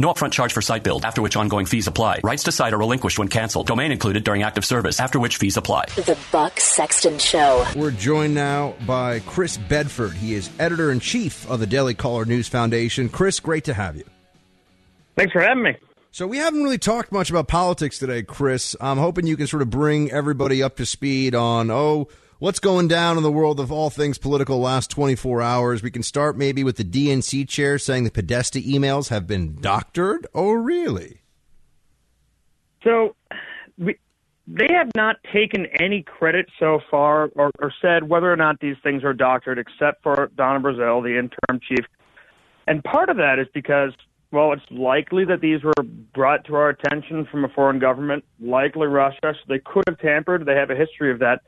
No 0.00 0.10
upfront 0.10 0.32
charge 0.32 0.54
for 0.54 0.62
site 0.62 0.82
build, 0.82 1.04
after 1.04 1.20
which 1.20 1.36
ongoing 1.36 1.66
fees 1.66 1.86
apply. 1.86 2.20
Rights 2.24 2.44
to 2.44 2.52
site 2.52 2.72
are 2.72 2.78
relinquished 2.78 3.18
when 3.18 3.28
canceled. 3.28 3.66
Domain 3.66 3.92
included 3.92 4.24
during 4.24 4.42
active 4.42 4.64
service, 4.64 4.98
after 4.98 5.20
which 5.20 5.36
fees 5.36 5.58
apply. 5.58 5.84
The 5.94 6.16
Buck 6.32 6.58
Sexton 6.58 7.18
Show. 7.18 7.66
We're 7.76 7.90
joined 7.90 8.34
now 8.34 8.72
by 8.86 9.20
Chris 9.20 9.58
Bedford. 9.58 10.14
He 10.14 10.32
is 10.32 10.48
editor 10.58 10.90
in 10.90 11.00
chief 11.00 11.46
of 11.50 11.60
the 11.60 11.66
Daily 11.66 11.92
Caller 11.92 12.24
News 12.24 12.48
Foundation. 12.48 13.10
Chris, 13.10 13.40
great 13.40 13.64
to 13.64 13.74
have 13.74 13.94
you. 13.94 14.04
Thanks 15.16 15.34
for 15.34 15.42
having 15.42 15.64
me. 15.64 15.76
So, 16.12 16.26
we 16.26 16.38
haven't 16.38 16.62
really 16.62 16.78
talked 16.78 17.12
much 17.12 17.28
about 17.28 17.46
politics 17.46 17.98
today, 17.98 18.22
Chris. 18.22 18.74
I'm 18.80 18.96
hoping 18.96 19.26
you 19.26 19.36
can 19.36 19.48
sort 19.48 19.60
of 19.60 19.68
bring 19.68 20.10
everybody 20.10 20.62
up 20.62 20.76
to 20.78 20.86
speed 20.86 21.34
on, 21.34 21.70
oh, 21.70 22.08
what's 22.40 22.58
going 22.58 22.88
down 22.88 23.16
in 23.16 23.22
the 23.22 23.30
world 23.30 23.60
of 23.60 23.70
all 23.70 23.90
things 23.90 24.18
political 24.18 24.58
last 24.58 24.90
24 24.90 25.40
hours. 25.40 25.82
We 25.82 25.90
can 25.90 26.02
start 26.02 26.36
maybe 26.36 26.64
with 26.64 26.76
the 26.76 26.84
DNC 26.84 27.48
chair 27.48 27.78
saying 27.78 28.04
the 28.04 28.10
Podesta 28.10 28.58
emails 28.58 29.10
have 29.10 29.28
been 29.28 29.60
doctored. 29.60 30.26
Oh, 30.34 30.50
really? 30.50 31.20
So 32.82 33.14
we, 33.78 33.96
they 34.46 34.68
have 34.72 34.90
not 34.96 35.16
taken 35.32 35.66
any 35.78 36.02
credit 36.02 36.46
so 36.58 36.80
far 36.90 37.30
or, 37.36 37.50
or 37.60 37.72
said 37.80 38.08
whether 38.08 38.32
or 38.32 38.36
not 38.36 38.58
these 38.60 38.76
things 38.82 39.04
are 39.04 39.12
doctored, 39.12 39.58
except 39.58 40.02
for 40.02 40.30
Donna 40.34 40.60
Brazile, 40.60 41.02
the 41.02 41.18
interim 41.18 41.60
chief. 41.68 41.84
And 42.66 42.82
part 42.82 43.10
of 43.10 43.18
that 43.18 43.38
is 43.38 43.48
because, 43.52 43.92
well, 44.32 44.52
it's 44.52 44.62
likely 44.70 45.26
that 45.26 45.42
these 45.42 45.62
were 45.62 45.82
brought 46.14 46.46
to 46.46 46.54
our 46.54 46.70
attention 46.70 47.26
from 47.30 47.44
a 47.44 47.48
foreign 47.48 47.78
government, 47.78 48.24
likely 48.40 48.86
Russia. 48.86 49.18
So 49.22 49.40
they 49.46 49.58
could 49.58 49.84
have 49.88 49.98
tampered. 49.98 50.46
They 50.46 50.54
have 50.54 50.70
a 50.70 50.76
history 50.76 51.12
of 51.12 51.18
that. 51.18 51.42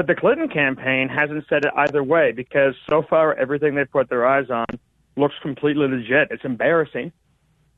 But 0.00 0.06
the 0.06 0.14
Clinton 0.14 0.48
campaign 0.48 1.10
hasn't 1.10 1.44
said 1.46 1.66
it 1.66 1.72
either 1.76 2.02
way 2.02 2.32
because 2.32 2.74
so 2.88 3.02
far 3.02 3.34
everything 3.34 3.74
they've 3.74 3.92
put 3.92 4.08
their 4.08 4.26
eyes 4.26 4.48
on 4.48 4.64
looks 5.14 5.34
completely 5.42 5.86
legit. 5.88 6.28
It's 6.30 6.42
embarrassing, 6.42 7.12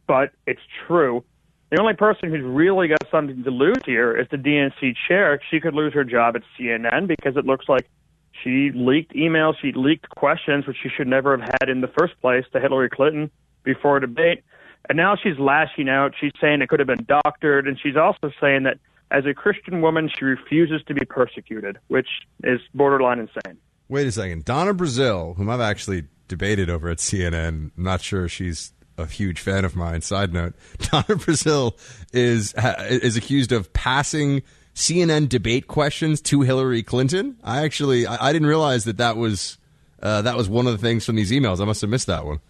but 0.06 0.30
it's 0.46 0.60
true. 0.86 1.24
The 1.72 1.80
only 1.80 1.94
person 1.94 2.30
who's 2.30 2.44
really 2.44 2.86
got 2.86 3.00
something 3.10 3.42
to 3.42 3.50
lose 3.50 3.82
here 3.84 4.16
is 4.16 4.28
the 4.30 4.36
DNC 4.36 4.94
chair. 5.08 5.40
She 5.50 5.58
could 5.58 5.74
lose 5.74 5.94
her 5.94 6.04
job 6.04 6.36
at 6.36 6.42
CNN 6.56 7.08
because 7.08 7.36
it 7.36 7.44
looks 7.44 7.68
like 7.68 7.90
she 8.44 8.70
leaked 8.72 9.14
emails, 9.14 9.54
she 9.60 9.72
leaked 9.72 10.08
questions, 10.10 10.64
which 10.68 10.76
she 10.80 10.90
should 10.96 11.08
never 11.08 11.36
have 11.36 11.48
had 11.60 11.68
in 11.68 11.80
the 11.80 11.88
first 11.88 12.14
place 12.20 12.44
to 12.52 12.60
Hillary 12.60 12.88
Clinton 12.88 13.32
before 13.64 13.96
a 13.96 14.00
debate. 14.00 14.44
And 14.88 14.96
now 14.96 15.16
she's 15.20 15.40
lashing 15.40 15.88
out. 15.88 16.14
She's 16.20 16.30
saying 16.40 16.62
it 16.62 16.68
could 16.68 16.78
have 16.78 16.86
been 16.86 17.04
doctored, 17.04 17.66
and 17.66 17.76
she's 17.82 17.96
also 17.96 18.30
saying 18.40 18.62
that 18.62 18.78
as 19.12 19.26
a 19.26 19.34
Christian 19.34 19.82
woman, 19.82 20.08
she 20.08 20.24
refuses 20.24 20.82
to 20.88 20.94
be 20.94 21.04
persecuted, 21.04 21.78
which 21.88 22.08
is 22.42 22.60
borderline 22.74 23.18
insane. 23.18 23.58
Wait 23.88 24.06
a 24.06 24.12
second. 24.12 24.44
Donna 24.44 24.74
Brazile, 24.74 25.36
whom 25.36 25.50
I've 25.50 25.60
actually 25.60 26.04
debated 26.28 26.70
over 26.70 26.88
at 26.88 26.98
CNN, 26.98 27.34
I'm 27.34 27.72
not 27.76 28.00
sure 28.00 28.26
she's 28.26 28.72
a 28.96 29.06
huge 29.06 29.38
fan 29.38 29.64
of 29.64 29.76
mine. 29.76 30.00
Side 30.00 30.32
note: 30.32 30.54
Donna 30.78 31.04
Brazile 31.04 31.78
is 32.12 32.54
is 32.88 33.16
accused 33.16 33.52
of 33.52 33.72
passing 33.72 34.42
CNN 34.74 35.28
debate 35.28 35.66
questions 35.66 36.20
to 36.22 36.40
Hillary 36.40 36.82
Clinton. 36.82 37.36
I 37.44 37.64
actually 37.64 38.06
I, 38.06 38.28
I 38.28 38.32
didn't 38.32 38.48
realize 38.48 38.84
that 38.84 38.96
that 38.96 39.16
was 39.16 39.58
uh, 40.02 40.22
that 40.22 40.36
was 40.36 40.48
one 40.48 40.66
of 40.66 40.72
the 40.72 40.78
things 40.78 41.04
from 41.04 41.16
these 41.16 41.30
emails. 41.30 41.60
I 41.60 41.66
must 41.66 41.82
have 41.82 41.90
missed 41.90 42.06
that 42.06 42.24
one. 42.24 42.40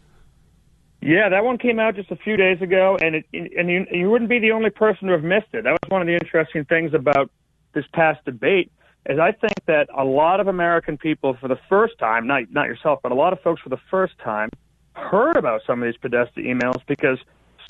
Yeah, 1.03 1.29
that 1.31 1.45
one 1.45 1.59
came 1.59 1.81
out 1.81 1.97
just 1.97 2.13
a 2.13 2.17
few 2.17 2.37
days 2.37 2.63
ago, 2.63 2.97
and 3.03 3.17
it, 3.17 3.27
and 3.33 3.69
you, 3.69 3.87
you 3.91 4.09
wouldn't 4.09 4.31
be 4.31 4.39
the 4.39 4.53
only 4.53 4.71
person 4.71 5.09
to 5.09 5.15
have 5.15 5.25
missed 5.25 5.49
it. 5.53 5.65
That 5.65 5.73
was 5.73 5.91
one 5.91 6.01
of 6.01 6.07
the 6.07 6.15
interesting 6.15 6.65
things 6.65 6.95
about 6.95 7.29
this 7.73 7.85
past 7.93 8.25
debate. 8.25 8.71
Is 9.07 9.19
I 9.19 9.33
think 9.33 9.55
that 9.67 9.89
a 9.97 10.05
lot 10.05 10.39
of 10.39 10.47
American 10.47 10.97
people, 10.97 11.37
for 11.41 11.49
the 11.49 11.59
first 11.69 11.99
time, 11.99 12.29
not 12.29 12.53
not 12.53 12.69
yourself, 12.69 13.01
but 13.03 13.11
a 13.11 13.17
lot 13.17 13.33
of 13.33 13.41
folks 13.41 13.61
for 13.61 13.69
the 13.69 13.81
first 13.91 14.17
time, 14.19 14.49
heard 14.93 15.37
about 15.37 15.63
some 15.67 15.83
of 15.83 15.87
these 15.87 15.99
Podesta 16.01 16.41
emails 16.41 16.81
because 16.87 17.19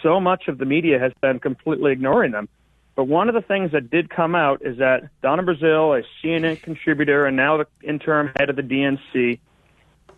so 0.03 0.21
much 0.21 0.48
of 0.48 0.59
the 0.59 0.66
media 0.66 0.98
has 0.98 1.12
been 1.22 1.38
completely 1.38 1.92
ignoring 1.92 2.32
them. 2.32 2.50
But 2.94 3.04
one 3.04 3.31
of 3.31 3.34
the 3.34 3.41
things 3.41 3.72
that 3.72 3.88
did 3.88 4.10
come 4.10 4.34
out 4.34 4.60
is 4.62 4.76
that 4.76 5.04
Donna 5.22 5.42
Brazile, 5.42 5.98
a 5.98 6.26
CNN 6.26 6.60
contributor 6.60 7.25
and 7.25 7.34
now 7.34 7.56
the 7.56 7.66
interim 7.82 8.31
head 8.38 8.50
of 8.50 8.56
the 8.56 8.62
DNC, 8.62 9.38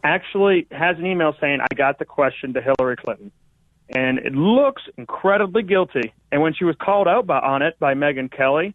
actually 0.05 0.67
has 0.71 0.99
an 0.99 1.07
email 1.07 1.35
saying, 1.41 1.61
I 1.61 1.75
got 1.75 1.99
the 1.99 2.05
question 2.05 2.53
to 2.55 2.61
Hillary 2.61 2.97
Clinton. 2.97 3.33
And 3.89 4.19
it 4.19 4.35
looks 4.35 4.83
incredibly 4.97 5.63
guilty. 5.63 6.13
And 6.31 6.41
when 6.43 6.55
she 6.55 6.65
was 6.65 6.77
called 6.81 7.09
out 7.09 7.27
by, 7.27 7.39
on 7.39 7.63
it 7.63 7.79
by 7.79 7.95
Megyn 7.95 8.31
Kelly, 8.31 8.75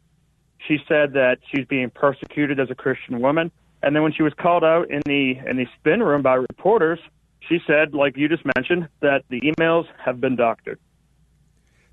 she 0.67 0.77
said 0.87 1.13
that 1.13 1.37
she's 1.49 1.65
being 1.65 1.89
persecuted 1.89 2.59
as 2.59 2.69
a 2.69 2.75
Christian 2.75 3.21
woman. 3.21 3.51
And 3.81 3.95
then 3.95 4.03
when 4.03 4.11
she 4.11 4.23
was 4.23 4.33
called 4.33 4.63
out 4.63 4.91
in 4.91 5.01
the 5.05 5.35
in 5.49 5.55
the 5.57 5.65
spin 5.79 6.03
room 6.03 6.21
by 6.21 6.33
reporters, 6.33 6.99
she 7.47 7.59
said, 7.65 7.93
like 7.93 8.17
you 8.17 8.27
just 8.27 8.43
mentioned, 8.57 8.89
that 8.99 9.23
the 9.29 9.39
emails 9.41 9.85
have 10.03 10.19
been 10.19 10.35
doctored. 10.35 10.79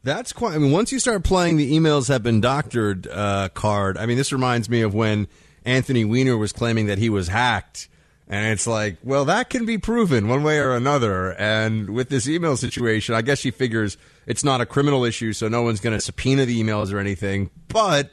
That's 0.02 0.32
quite. 0.32 0.54
I 0.54 0.58
mean, 0.58 0.72
once 0.72 0.92
you 0.92 0.98
start 0.98 1.24
playing 1.24 1.56
the 1.56 1.72
emails 1.72 2.08
have 2.08 2.22
been 2.22 2.40
doctored 2.40 3.06
uh, 3.06 3.48
card, 3.50 3.98
I 3.98 4.06
mean, 4.06 4.16
this 4.16 4.32
reminds 4.32 4.68
me 4.68 4.82
of 4.82 4.94
when 4.94 5.28
Anthony 5.64 6.04
Weiner 6.04 6.36
was 6.36 6.52
claiming 6.52 6.86
that 6.86 6.98
he 6.98 7.08
was 7.08 7.28
hacked 7.28 7.88
and 8.28 8.52
it's 8.52 8.66
like, 8.66 8.96
well, 9.04 9.24
that 9.26 9.50
can 9.50 9.66
be 9.66 9.78
proven 9.78 10.26
one 10.28 10.42
way 10.42 10.58
or 10.58 10.74
another. 10.74 11.32
And 11.34 11.90
with 11.90 12.08
this 12.08 12.28
email 12.28 12.56
situation, 12.56 13.14
I 13.14 13.22
guess 13.22 13.38
she 13.38 13.52
figures 13.52 13.96
it's 14.26 14.42
not 14.42 14.60
a 14.60 14.66
criminal 14.66 15.04
issue, 15.04 15.32
so 15.32 15.48
no 15.48 15.62
one's 15.62 15.80
going 15.80 15.94
to 15.94 16.00
subpoena 16.00 16.44
the 16.44 16.60
emails 16.60 16.92
or 16.92 16.98
anything. 16.98 17.50
But 17.68 18.10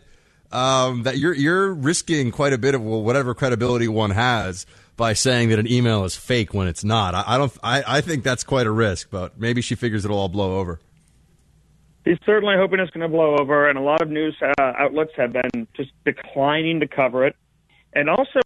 um, 0.52 1.04
that 1.04 1.18
you're 1.18 1.34
you're 1.34 1.74
risking 1.74 2.30
quite 2.32 2.54
a 2.54 2.60
bit 2.60 2.76
of 2.76 2.84
well, 2.84 3.02
whatever 3.02 3.34
credibility 3.34 3.88
one 3.88 4.12
has 4.12 4.68
by 4.96 5.14
saying 5.14 5.50
that 5.50 5.58
an 5.58 5.70
email 5.70 6.04
is 6.04 6.16
fake 6.16 6.54
when 6.54 6.68
it's 6.68 6.84
not. 6.84 7.16
I, 7.16 7.24
I 7.26 7.38
don't. 7.40 7.58
I, 7.64 7.84
I 7.98 8.02
think 8.02 8.24
that's 8.24 8.44
quite 8.44 8.68
a 8.68 8.72
risk, 8.72 9.10
but 9.10 9.40
maybe 9.40 9.62
she 9.62 9.74
figures 9.74 10.06
it'll 10.06 10.20
all 10.20 10.30
blow 10.30 10.60
over. 10.60 10.80
He's 12.06 12.20
certainly 12.26 12.56
hoping 12.58 12.80
it's 12.80 12.92
going 12.92 13.10
to 13.10 13.16
blow 13.16 13.38
over, 13.38 13.68
and 13.68 13.80
a 13.80 13.82
lot 13.82 14.02
of 14.02 14.10
news 14.10 14.36
uh, 14.42 14.54
outlets 14.60 15.12
have 15.18 15.34
been 15.34 15.68
just 15.76 15.92
declining 16.06 16.82
to 16.82 16.88
cover 16.88 17.26
it. 17.26 17.36
And 17.94 18.10
also, 18.10 18.42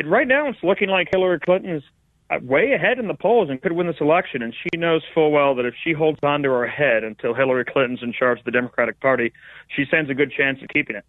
it, 0.00 0.06
right 0.08 0.26
now 0.26 0.48
it's 0.48 0.62
looking 0.62 0.88
like 0.88 1.08
Hillary 1.12 1.38
Clinton's 1.40 1.82
uh, 2.30 2.38
way 2.42 2.72
ahead 2.72 2.98
in 2.98 3.08
the 3.08 3.14
polls 3.14 3.50
and 3.50 3.60
could 3.60 3.72
win 3.72 3.86
this 3.86 4.00
election. 4.00 4.42
And 4.42 4.54
she 4.54 4.78
knows 4.78 5.02
full 5.14 5.30
well 5.30 5.54
that 5.56 5.66
if 5.66 5.74
she 5.82 5.92
holds 5.92 6.18
on 6.22 6.42
to 6.42 6.50
her 6.50 6.66
head 6.66 7.04
until 7.04 7.34
Hillary 7.34 7.64
Clinton's 7.64 8.02
in 8.02 8.12
charge 8.12 8.38
of 8.38 8.44
the 8.44 8.50
Democratic 8.50 9.00
Party, 9.00 9.32
she 9.74 9.84
stands 9.84 10.10
a 10.10 10.14
good 10.14 10.32
chance 10.32 10.62
of 10.62 10.68
keeping 10.68 10.96
it. 10.96 11.04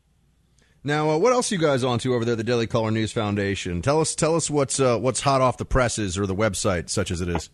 Now, 0.83 1.11
uh, 1.11 1.17
what 1.17 1.31
else 1.31 1.51
are 1.51 1.55
you 1.55 1.61
guys 1.61 1.83
on 1.83 1.99
to 1.99 2.15
over 2.15 2.25
there, 2.25 2.35
the 2.35 2.43
Daily 2.43 2.65
Caller 2.65 2.89
News 2.89 3.11
Foundation? 3.11 3.83
Tell 3.83 4.01
us, 4.01 4.15
tell 4.15 4.35
us 4.35 4.49
what's 4.49 4.79
uh, 4.79 4.97
what's 4.97 5.21
hot 5.21 5.39
off 5.39 5.57
the 5.57 5.65
presses 5.65 6.17
or 6.17 6.25
the 6.25 6.35
website, 6.35 6.89
such 6.89 7.11
as 7.11 7.21
it 7.21 7.29
is. 7.29 7.51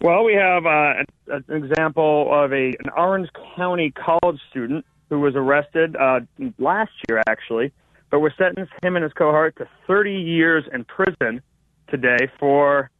Well, 0.00 0.24
we 0.24 0.32
have 0.32 0.64
uh, 0.64 1.04
an 1.28 1.44
example 1.50 2.30
of 2.32 2.50
a 2.52 2.68
an 2.68 2.90
Orange 2.96 3.28
County 3.56 3.92
college 3.92 4.40
student 4.50 4.86
who 5.10 5.20
was 5.20 5.34
arrested 5.36 5.94
uh, 5.94 6.20
last 6.58 6.92
year, 7.06 7.20
actually, 7.28 7.72
but 8.12 8.20
we 8.20 8.30
sentenced 8.36 8.72
him 8.82 8.94
and 8.94 9.02
his 9.02 9.12
cohort 9.14 9.56
to 9.56 9.66
30 9.86 10.12
years 10.12 10.64
in 10.72 10.84
prison 10.84 11.42
today 11.88 12.28
for 12.38 12.90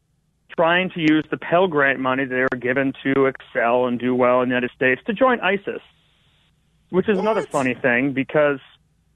trying 0.57 0.89
to 0.89 0.99
use 0.99 1.23
the 1.29 1.37
Pell 1.37 1.67
Grant 1.67 1.99
money 1.99 2.25
they 2.25 2.41
were 2.41 2.59
given 2.59 2.93
to 3.03 3.27
excel 3.27 3.85
and 3.85 3.99
do 3.99 4.15
well 4.15 4.41
in 4.41 4.49
the 4.49 4.55
United 4.55 4.71
States 4.75 5.01
to 5.05 5.13
join 5.13 5.39
ISIS, 5.39 5.81
which 6.89 7.07
is 7.07 7.15
what? 7.17 7.21
another 7.21 7.43
funny 7.43 7.75
thing 7.75 8.11
because 8.11 8.59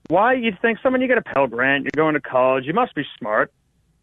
why 0.09 0.33
you'd 0.33 0.61
think 0.61 0.77
someone 0.83 1.01
you 1.01 1.07
get 1.07 1.17
a 1.17 1.23
Pell 1.23 1.47
Grant, 1.47 1.83
you're 1.83 1.89
going 1.95 2.13
to 2.13 2.21
college, 2.21 2.65
you 2.65 2.73
must 2.73 2.93
be 2.93 3.03
smart. 3.17 3.51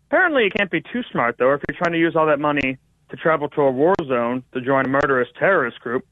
Apparently, 0.09 0.45
you 0.45 0.51
can't 0.51 0.71
be 0.73 0.81
too 0.81 1.03
smart 1.13 1.37
though 1.39 1.55
if 1.55 1.63
you're 1.69 1.79
trying 1.79 1.93
to 1.93 1.99
use 1.99 2.17
all 2.17 2.27
that 2.27 2.41
money 2.41 2.77
to 3.11 3.17
travel 3.17 3.49
to 3.51 3.61
a 3.63 3.71
war 3.71 3.95
zone 4.05 4.43
to 4.53 4.61
join 4.61 4.85
a 4.85 4.89
murderous 4.89 5.29
terrorist 5.39 5.79
group. 5.79 6.05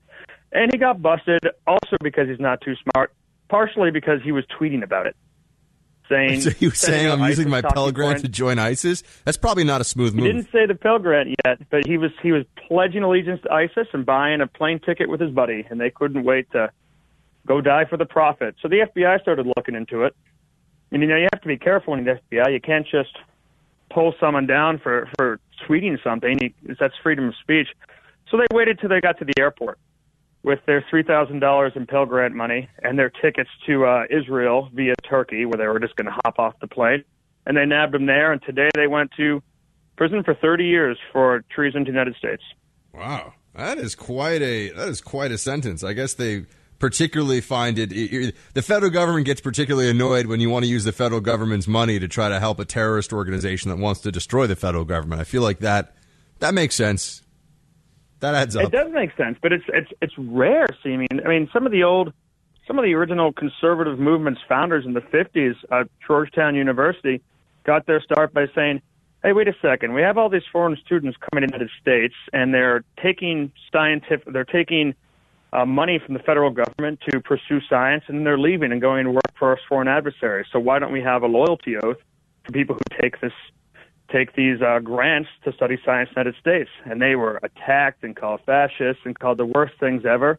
And 0.53 0.71
he 0.73 0.79
got 0.79 1.03
busted 1.03 1.41
also 1.67 1.97
because 2.01 2.29
he's 2.29 2.39
not 2.39 2.61
too 2.61 2.75
smart, 2.85 3.13
partially 3.49 3.91
because 3.91 4.21
he 4.23 4.31
was 4.31 4.45
tweeting 4.57 4.85
about 4.85 5.07
it. 5.07 5.17
Saying, 6.13 6.41
So 6.43 6.51
he 6.51 6.67
was 6.67 6.79
saying, 6.79 7.11
"I'm 7.11 7.23
out 7.23 7.29
using 7.29 7.47
ISIS 7.53 7.63
my 7.63 7.71
Pell 7.71 7.91
Grant 7.91 8.21
to 8.21 8.29
join 8.29 8.59
ISIS." 8.59 9.03
That's 9.25 9.39
probably 9.39 9.65
not 9.65 9.81
a 9.81 9.85
smooth 9.85 10.13
He 10.15 10.21
move. 10.21 10.27
didn't 10.27 10.53
say 10.53 10.67
the 10.67 10.75
Pell 10.75 10.99
Grant 10.99 11.35
yet, 11.45 11.59
but 11.71 11.87
he 11.87 11.97
was 11.97 12.11
he 12.23 12.33
was 12.33 12.45
pledging 12.69 13.03
allegiance 13.03 13.41
to 13.43 13.53
ISIS 13.53 13.89
and 13.93 14.05
buying 14.05 14.41
a 14.43 14.47
plane 14.47 14.79
ticket 14.79 15.09
with 15.09 15.21
his 15.21 15.31
buddy, 15.31 15.67
and 15.71 15.81
they 15.81 15.91
couldn't 15.91 16.25
wait 16.25 16.51
to 16.53 16.71
go 17.47 17.61
die 17.61 17.87
for 17.87 17.97
the 17.97 18.05
prophet. 18.05 18.55
So 18.61 18.69
the 18.69 18.87
FBI 18.95 19.21
started 19.23 19.47
looking 19.57 19.75
into 19.75 20.05
it. 20.05 20.15
And 20.91 21.01
you 21.01 21.09
know, 21.09 21.17
you 21.17 21.29
have 21.33 21.41
to 21.41 21.49
be 21.49 21.57
careful 21.57 21.95
in 21.95 22.05
the 22.05 22.21
FBI. 22.31 22.53
You 22.53 22.61
can't 22.61 22.87
just 22.87 23.17
pull 23.91 24.15
someone 24.21 24.47
down 24.47 24.79
for 24.79 25.09
for 25.17 25.41
tweeting 25.67 26.03
something. 26.05 26.39
You, 26.43 26.77
that's 26.79 26.95
freedom 27.03 27.29
of 27.29 27.35
speech. 27.41 27.69
So 28.31 28.37
they 28.37 28.47
waited 28.53 28.79
till 28.81 28.89
they 28.91 29.01
got 29.01 29.19
to 29.19 29.25
the 29.25 29.35
airport 29.39 29.79
with 30.43 30.61
their 30.67 30.85
three 30.91 31.03
thousand 31.03 31.41
dollars 31.41 31.73
in 31.77 31.87
Pell 31.87 32.07
Grant 32.07 32.35
money 32.35 32.69
and 32.83 32.99
their 32.99 33.11
tickets 33.11 33.51
to 33.67 33.85
uh, 33.87 34.05
Israel 34.11 34.69
via 34.75 34.95
Turkey, 35.09 35.45
where 35.45 35.57
they 35.59 35.67
were 35.67 35.81
just 35.81 35.97
going 35.97 36.07
to 36.07 36.17
hop 36.25 36.39
off 36.39 36.55
the 36.61 36.67
plane, 36.67 37.05
and 37.47 37.57
they 37.57 37.65
nabbed 37.65 37.95
him 37.95 38.07
there. 38.07 38.33
And 38.33 38.43
today 38.43 38.71
they 38.75 38.87
went 38.87 39.11
to 39.17 39.43
prison 39.97 40.23
for 40.25 40.35
30 40.35 40.65
years 40.65 40.99
for 41.13 41.45
treason 41.51 41.85
to 41.85 41.93
the 41.93 41.97
United 41.97 42.17
States. 42.17 42.43
Wow, 42.93 43.35
that 43.55 43.79
is 43.79 43.95
quite 43.95 44.43
a 44.43 44.71
that 44.71 44.89
is 44.89 45.01
quite 45.01 45.31
a 45.31 45.39
sentence. 45.39 45.85
I 45.85 45.93
guess 45.93 46.15
they 46.15 46.45
particularly 46.79 47.41
find 47.41 47.79
it- 47.79 47.91
The 48.55 48.63
federal 48.63 48.91
government 48.91 49.25
gets 49.25 49.41
particularly 49.41 49.89
annoyed 49.89 50.27
when 50.27 50.41
you 50.41 50.51
want 50.51 50.65
to 50.65 50.69
use 50.69 50.83
the 50.83 50.91
federal 50.91 51.21
government's 51.21 51.69
money 51.69 52.01
to 52.01 52.09
try 52.09 52.29
to 52.29 52.41
help 52.41 52.59
a 52.59 52.65
terrorist 52.65 53.13
organization 53.13 53.71
that 53.71 53.77
wants 53.79 54.01
to 54.01 54.11
destroy 54.11 54.49
the 54.49 54.57
federal 54.57 54.85
government. 54.85 55.21
I 55.21 55.25
feel 55.25 55.43
like 55.43 55.61
that 55.61 55.95
that 56.41 56.55
makes 56.55 56.75
sense. 56.75 57.23
That 58.23 58.37
adds 58.37 58.55
It 58.55 58.71
does 58.71 58.93
make 58.93 59.11
sense, 59.17 59.37
but 59.43 59.53
it's 59.53 59.65
it's 59.69 59.91
it's 60.01 60.17
rare 60.17 60.69
seeming. 60.81 61.09
I 61.25 61.29
mean, 61.29 61.51
some 61.53 61.67
of 61.67 61.73
the 61.73 61.83
old, 61.83 62.13
some 62.69 62.79
of 62.79 62.85
the 62.85 62.95
original 62.95 63.33
conservative 63.33 63.99
movement's 63.99 64.41
founders 64.49 64.87
in 64.87 64.93
the 64.93 65.01
50s, 65.01 65.57
uh, 65.73 65.85
Georgetown 66.07 66.55
University, 66.55 67.21
got 67.65 67.87
their 67.87 68.01
start 68.01 68.33
by 68.33 68.47
saying, 68.55 68.81
"Hey, 69.25 69.33
wait 69.33 69.49
a 69.49 69.55
second. 69.61 69.93
We 69.93 70.03
have 70.03 70.19
all 70.19 70.29
these 70.29 70.47
foreign 70.53 70.77
students 70.87 71.19
coming 71.19 71.43
to 71.43 71.51
the 71.51 71.59
United 71.59 71.71
States, 71.81 72.15
and 72.33 72.55
they're 72.55 72.85
taking 73.03 73.51
scientific, 73.73 74.33
they're 74.33 74.45
taking 74.45 74.95
uh, 75.53 75.67
money 75.67 75.99
from 75.99 76.15
the 76.15 76.21
federal 76.21 76.51
government 76.51 77.01
to 77.11 77.19
pursue 77.19 77.61
science, 77.69 78.05
and 78.07 78.19
then 78.19 78.25
they're 78.25 78.39
leaving 78.39 78.71
and 78.71 78.81
going 78.81 79.05
to 79.05 79.11
work 79.11 79.37
for 79.37 79.49
our 79.49 79.59
foreign 79.69 79.89
adversaries. 79.89 80.47
So 80.53 80.61
why 80.61 80.79
don't 80.79 80.93
we 80.93 81.03
have 81.03 81.25
a 81.25 81.27
loyalty 81.27 81.77
oath 81.77 81.99
for 82.45 82.53
people 82.53 82.77
who 82.77 83.03
take 83.03 83.21
this 83.21 83.33
take 84.13 84.35
these 84.35 84.61
uh, 84.61 84.79
grants 84.81 85.29
to 85.45 85.53
study 85.53 85.79
science 85.85 86.11
in 86.11 86.15
the 86.15 86.21
United 86.21 86.41
States. 86.41 86.71
And 86.85 87.01
they 87.01 87.17
were 87.17 87.41
attacked 87.43 88.05
and 88.05 88.15
called 88.15 88.41
fascists 88.45 89.03
and 89.05 89.19
called 89.19 89.39
the 89.39 89.47
worst 89.47 89.75
things 89.81 90.05
ever. 90.05 90.39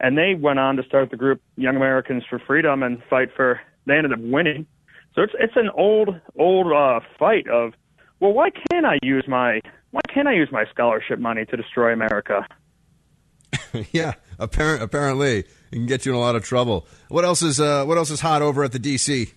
And 0.00 0.16
they 0.16 0.34
went 0.34 0.58
on 0.58 0.76
to 0.76 0.84
start 0.84 1.10
the 1.10 1.16
group 1.16 1.42
Young 1.56 1.76
Americans 1.76 2.22
for 2.28 2.38
Freedom 2.38 2.82
and 2.82 3.02
fight 3.10 3.30
for. 3.34 3.60
They 3.86 3.96
ended 3.96 4.12
up 4.12 4.20
winning. 4.20 4.66
So 5.14 5.22
it's 5.22 5.32
it's 5.40 5.56
an 5.56 5.70
old 5.74 6.10
old 6.38 6.72
uh, 6.72 7.00
fight 7.18 7.48
of, 7.48 7.72
well, 8.20 8.32
why 8.32 8.50
can't 8.70 8.86
I 8.86 8.98
use 9.02 9.24
my 9.26 9.60
why 9.90 10.00
can't 10.12 10.28
I 10.28 10.34
use 10.34 10.50
my 10.52 10.64
scholarship 10.70 11.18
money 11.18 11.44
to 11.46 11.56
destroy 11.56 11.92
America? 11.92 12.46
yeah, 13.92 14.14
apparent, 14.38 14.82
apparently, 14.82 15.38
it 15.38 15.46
can 15.72 15.86
get 15.86 16.06
you 16.06 16.12
in 16.12 16.16
a 16.16 16.20
lot 16.20 16.36
of 16.36 16.44
trouble. 16.44 16.86
What 17.08 17.24
else 17.24 17.42
is 17.42 17.58
uh, 17.58 17.84
what 17.84 17.98
else 17.98 18.10
is 18.10 18.20
hot 18.20 18.42
over 18.42 18.62
at 18.62 18.72
the 18.72 18.78
DC? 18.78 19.32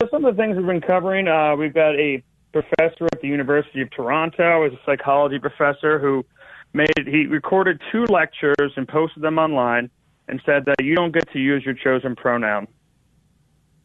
So 0.00 0.08
some 0.10 0.24
of 0.24 0.36
the 0.36 0.42
things 0.42 0.56
we've 0.56 0.66
been 0.66 0.80
covering, 0.80 1.28
uh, 1.28 1.54
we've 1.56 1.74
got 1.74 1.94
a 1.94 2.22
professor 2.52 3.04
at 3.12 3.20
the 3.20 3.28
University 3.28 3.80
of 3.80 3.90
Toronto, 3.90 4.66
is 4.66 4.72
a 4.72 4.80
psychology 4.84 5.38
professor 5.38 5.98
who 5.98 6.24
made 6.72 6.88
he 7.06 7.26
recorded 7.26 7.80
two 7.92 8.04
lectures 8.04 8.72
and 8.76 8.88
posted 8.88 9.22
them 9.22 9.38
online 9.38 9.90
and 10.28 10.40
said 10.44 10.64
that 10.66 10.76
you 10.82 10.94
don't 10.94 11.12
get 11.12 11.30
to 11.32 11.38
use 11.38 11.64
your 11.64 11.74
chosen 11.74 12.16
pronoun. 12.16 12.66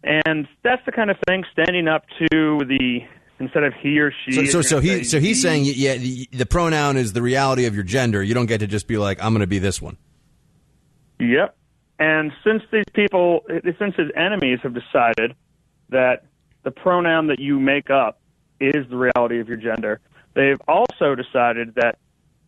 And 0.03 0.47
that's 0.63 0.83
the 0.85 0.91
kind 0.91 1.11
of 1.11 1.17
thing 1.27 1.44
standing 1.51 1.88
up 1.88 2.06
to 2.17 2.59
the 2.65 3.01
instead 3.39 3.63
of 3.63 3.73
he 3.81 4.00
or 4.00 4.11
she. 4.25 4.31
So, 4.31 4.45
so, 4.45 4.61
so 4.61 4.79
he, 4.79 5.03
so 5.03 5.19
he's 5.19 5.38
he. 5.38 5.41
saying, 5.41 5.63
yeah, 5.65 5.95
the, 5.95 6.27
the 6.31 6.45
pronoun 6.45 6.97
is 6.97 7.13
the 7.13 7.21
reality 7.21 7.65
of 7.65 7.75
your 7.75 7.83
gender. 7.83 8.23
You 8.23 8.33
don't 8.33 8.47
get 8.47 8.59
to 8.59 8.67
just 8.67 8.88
be 8.88 8.97
like, 8.97 9.21
I'm 9.21 9.33
going 9.33 9.41
to 9.41 9.47
be 9.47 9.59
this 9.59 9.81
one. 9.81 9.97
Yep. 11.19 11.56
And 12.00 12.31
since 12.45 12.63
these 12.71 12.85
people, 12.94 13.44
since 13.77 13.95
his 13.95 14.09
enemies 14.15 14.59
have 14.63 14.73
decided 14.73 15.35
that 15.89 16.24
the 16.63 16.71
pronoun 16.71 17.27
that 17.27 17.39
you 17.39 17.59
make 17.59 17.89
up 17.89 18.19
is 18.59 18.88
the 18.89 18.97
reality 18.97 19.39
of 19.39 19.47
your 19.47 19.57
gender, 19.57 20.00
they've 20.36 20.62
also 20.68 21.15
decided 21.15 21.75
that 21.75 21.97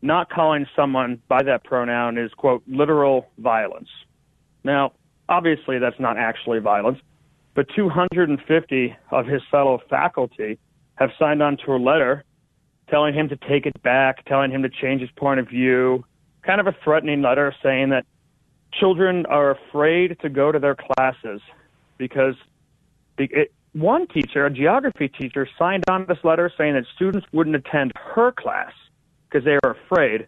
not 0.02 0.30
calling 0.30 0.66
someone 0.76 1.22
by 1.28 1.44
that 1.44 1.64
pronoun 1.64 2.18
is, 2.18 2.32
quote, 2.34 2.64
literal 2.68 3.28
violence. 3.38 3.90
Now, 4.64 4.94
obviously, 5.30 5.80
that's 5.80 6.00
not 6.00 6.18
actually 6.18 6.60
violence, 6.60 7.00
but 7.54 7.68
250 7.76 8.96
of 9.12 9.26
his 9.26 9.42
fellow 9.52 9.80
faculty 9.90 10.58
have 10.96 11.12
signed 11.18 11.42
on 11.42 11.58
to 11.66 11.74
a 11.74 11.78
letter 11.78 12.24
telling 12.92 13.14
him 13.14 13.30
to 13.30 13.38
take 13.38 13.66
it 13.66 13.82
back, 13.82 14.26
telling 14.26 14.52
him 14.52 14.62
to 14.62 14.70
change 14.70 15.02
his 15.02 15.10
point 15.12 15.40
of 15.40 15.48
view, 15.48 16.04
kind 16.44 16.60
of 16.60 16.68
a 16.68 16.76
threatening 16.84 17.22
letter 17.22 17.56
saying 17.64 17.90
that 17.90 18.06
children 18.74 19.26
are 19.28 19.52
afraid 19.52 20.18
to 20.20 20.30
go 20.30 20.52
to 20.52 20.60
their 20.60 20.76
classes 20.76 21.42
because 21.98 22.36
it, 23.32 23.54
one 23.74 24.08
teacher, 24.08 24.46
a 24.46 24.50
geography 24.50 25.08
teacher, 25.08 25.48
signed 25.58 25.84
on 25.90 26.06
this 26.08 26.18
letter 26.24 26.52
saying 26.58 26.74
that 26.74 26.86
students 26.96 27.28
wouldn't 27.32 27.56
attend 27.56 27.94
her 27.96 28.32
class 28.32 28.72
because 29.30 29.46
they 29.46 29.58
were 29.64 29.78
afraid 29.86 30.28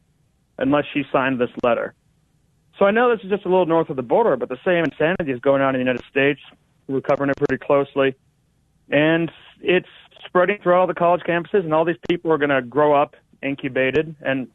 unless 0.58 0.86
she 0.94 1.04
signed 1.12 1.40
this 1.40 1.50
letter. 1.64 1.94
So 2.80 2.86
I 2.86 2.92
know 2.92 3.16
this 3.16 3.24
is 3.24 3.30
just 3.30 3.46
a 3.46 3.50
little 3.50 3.66
north 3.66 3.90
of 3.90 3.96
the 3.96 4.04
border, 4.04 4.36
but 4.36 4.50
the 4.50 4.58
same 4.66 4.84
insanity 4.84 5.32
is 5.32 5.40
going 5.40 5.62
on 5.62 5.76
in 5.76 5.80
the 5.80 5.86
United 5.86 6.06
States. 6.10 6.40
We're 6.88 7.02
covering 7.02 7.30
it 7.30 7.38
pretty 7.38 7.64
closely. 7.64 8.16
And 8.90 9.32
it's 9.62 9.88
spreading 10.26 10.60
throughout 10.62 10.82
all 10.82 10.88
the 10.88 10.94
college 10.94 11.22
campuses, 11.22 11.64
and 11.64 11.74
all 11.74 11.86
these 11.86 11.98
people 12.10 12.32
are 12.32 12.38
going 12.38 12.50
to 12.50 12.62
grow 12.62 12.94
up 12.94 13.16
incubated, 13.42 14.16
and 14.22 14.48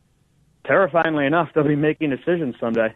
terrifyingly 0.65 1.27
enough, 1.27 1.51
they'll 1.55 1.65
be 1.65 1.77
making 1.77 2.11
decisions 2.11 2.55
someday. 2.59 2.93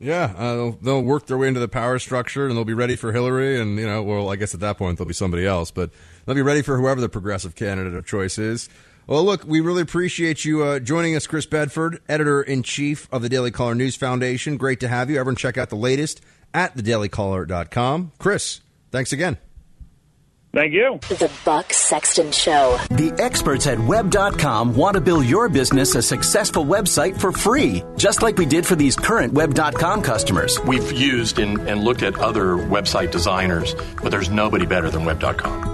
Yeah, 0.00 0.34
uh, 0.36 0.54
they'll, 0.54 0.72
they'll 0.72 1.02
work 1.02 1.26
their 1.26 1.38
way 1.38 1.48
into 1.48 1.60
the 1.60 1.68
power 1.68 1.98
structure, 1.98 2.46
and 2.46 2.56
they'll 2.56 2.64
be 2.64 2.74
ready 2.74 2.96
for 2.96 3.12
Hillary. 3.12 3.60
And 3.60 3.78
you 3.78 3.86
know, 3.86 4.02
well, 4.02 4.30
I 4.30 4.36
guess 4.36 4.52
at 4.54 4.60
that 4.60 4.76
point 4.76 4.98
there'll 4.98 5.08
be 5.08 5.14
somebody 5.14 5.46
else, 5.46 5.70
but 5.70 5.90
they'll 6.26 6.34
be 6.34 6.42
ready 6.42 6.62
for 6.62 6.76
whoever 6.76 7.00
the 7.00 7.08
progressive 7.08 7.54
candidate 7.54 7.94
of 7.94 8.04
choice 8.04 8.38
is. 8.38 8.68
Well, 9.06 9.22
look, 9.22 9.44
we 9.44 9.60
really 9.60 9.82
appreciate 9.82 10.44
you 10.44 10.62
uh, 10.62 10.78
joining 10.78 11.14
us, 11.14 11.26
Chris 11.26 11.44
Bedford, 11.44 12.00
editor 12.08 12.42
in 12.42 12.62
chief 12.62 13.06
of 13.12 13.20
the 13.20 13.28
Daily 13.28 13.50
Caller 13.50 13.74
News 13.74 13.96
Foundation. 13.96 14.56
Great 14.56 14.80
to 14.80 14.88
have 14.88 15.10
you. 15.10 15.20
Everyone, 15.20 15.36
check 15.36 15.58
out 15.58 15.68
the 15.68 15.76
latest 15.76 16.22
at 16.54 16.74
thedailycaller.com. 16.74 18.12
Chris, 18.18 18.60
thanks 18.90 19.12
again. 19.12 19.36
Thank 20.54 20.72
you. 20.72 20.98
The 21.08 21.30
Buck 21.44 21.72
Sexton 21.72 22.30
Show. 22.30 22.78
The 22.90 23.12
experts 23.18 23.66
at 23.66 23.78
web.com 23.78 24.76
want 24.76 24.94
to 24.94 25.00
build 25.00 25.26
your 25.26 25.48
business 25.48 25.96
a 25.96 26.02
successful 26.02 26.64
website 26.64 27.20
for 27.20 27.32
free, 27.32 27.82
just 27.96 28.22
like 28.22 28.36
we 28.36 28.46
did 28.46 28.64
for 28.64 28.76
these 28.76 28.94
current 28.94 29.32
web.com 29.32 30.02
customers. 30.02 30.60
We've 30.60 30.92
used 30.92 31.40
and, 31.40 31.58
and 31.68 31.82
looked 31.82 32.04
at 32.04 32.18
other 32.18 32.54
website 32.54 33.10
designers, 33.10 33.74
but 34.00 34.10
there's 34.10 34.30
nobody 34.30 34.64
better 34.64 34.90
than 34.90 35.04
Web.com. 35.04 35.73